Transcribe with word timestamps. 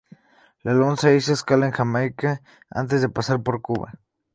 La 0.63 0.71
onda 0.87 1.13
hizo 1.13 1.31
escala 1.31 1.67
en 1.67 1.71
Jamaica 1.73 2.41
antes 2.71 3.03
de 3.03 3.09
pasar 3.17 3.43
por 3.43 3.61
Cuba. 3.61 3.93